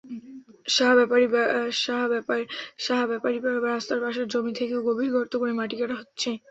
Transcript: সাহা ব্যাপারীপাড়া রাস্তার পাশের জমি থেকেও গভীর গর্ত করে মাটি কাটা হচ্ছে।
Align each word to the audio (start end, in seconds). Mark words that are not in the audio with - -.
সাহা 0.67 0.93
ব্যাপারীপাড়া 3.09 3.59
রাস্তার 3.65 3.99
পাশের 4.03 4.27
জমি 4.27 4.51
থেকেও 4.59 4.79
গভীর 4.87 5.09
গর্ত 5.15 5.33
করে 5.41 5.53
মাটি 5.59 5.75
কাটা 5.79 5.95
হচ্ছে। 6.01 6.29